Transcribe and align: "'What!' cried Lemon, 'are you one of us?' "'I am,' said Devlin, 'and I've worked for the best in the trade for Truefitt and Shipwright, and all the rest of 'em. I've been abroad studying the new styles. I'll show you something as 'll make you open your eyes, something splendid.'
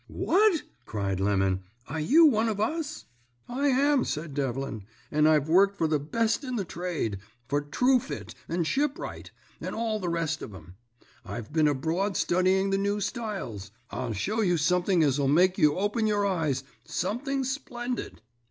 "'What!' 0.07 0.63
cried 0.87 1.19
Lemon, 1.19 1.61
'are 1.87 1.99
you 1.99 2.25
one 2.25 2.49
of 2.49 2.59
us?' 2.59 3.05
"'I 3.47 3.67
am,' 3.67 4.03
said 4.03 4.33
Devlin, 4.33 4.83
'and 5.11 5.29
I've 5.29 5.47
worked 5.47 5.77
for 5.77 5.87
the 5.87 5.99
best 5.99 6.43
in 6.43 6.55
the 6.55 6.65
trade 6.65 7.19
for 7.47 7.61
Truefitt 7.61 8.33
and 8.49 8.65
Shipwright, 8.65 9.29
and 9.59 9.75
all 9.75 9.99
the 9.99 10.09
rest 10.09 10.41
of 10.41 10.55
'em. 10.55 10.73
I've 11.23 11.53
been 11.53 11.67
abroad 11.67 12.17
studying 12.17 12.71
the 12.71 12.79
new 12.79 12.99
styles. 12.99 13.69
I'll 13.91 14.13
show 14.13 14.41
you 14.41 14.57
something 14.57 15.03
as 15.03 15.19
'll 15.19 15.27
make 15.27 15.59
you 15.59 15.77
open 15.77 16.07
your 16.07 16.25
eyes, 16.25 16.63
something 16.83 17.43
splendid.' 17.43 18.23